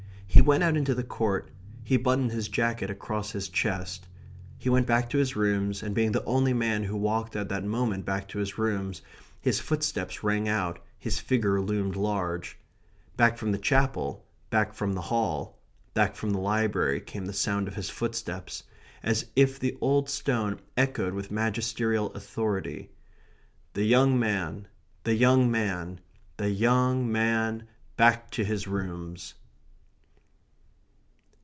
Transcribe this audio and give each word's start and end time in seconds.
He 0.33 0.39
went 0.53 0.63
out 0.63 0.75
into 0.77 0.95
the 0.95 1.03
court. 1.03 1.51
He 1.83 1.97
buttoned 1.97 2.31
his 2.31 2.47
jacket 2.47 2.89
across 2.89 3.31
his 3.31 3.47
chest. 3.49 4.07
He 4.57 4.69
went 4.69 4.87
back 4.87 5.07
to 5.09 5.19
his 5.19 5.35
rooms, 5.35 5.83
and 5.83 5.93
being 5.93 6.13
the 6.13 6.23
only 6.23 6.53
man 6.53 6.83
who 6.83 6.95
walked 6.97 7.35
at 7.35 7.49
that 7.49 7.63
moment 7.65 8.05
back 8.05 8.27
to 8.29 8.39
his 8.39 8.57
rooms, 8.57 9.03
his 9.41 9.59
footsteps 9.59 10.23
rang 10.23 10.47
out, 10.47 10.79
his 10.97 11.19
figure 11.19 11.61
loomed 11.61 11.95
large. 11.95 12.57
Back 13.17 13.37
from 13.37 13.51
the 13.51 13.59
Chapel, 13.59 14.25
back 14.49 14.73
from 14.73 14.93
the 14.93 15.01
Hall, 15.01 15.59
back 15.93 16.15
from 16.15 16.31
the 16.31 16.39
Library, 16.39 17.01
came 17.01 17.25
the 17.27 17.33
sound 17.33 17.67
of 17.67 17.75
his 17.75 17.89
footsteps, 17.91 18.63
as 19.03 19.27
if 19.35 19.59
the 19.59 19.77
old 19.79 20.09
stone 20.09 20.59
echoed 20.75 21.13
with 21.13 21.29
magisterial 21.29 22.11
authority: 22.13 22.89
"The 23.73 23.83
young 23.83 24.17
man 24.17 24.67
the 25.03 25.13
young 25.13 25.51
man 25.51 25.99
the 26.37 26.49
young 26.49 27.11
man 27.11 27.67
back 27.95 28.31
to 28.31 28.43
his 28.45 28.65
rooms." 28.67 29.35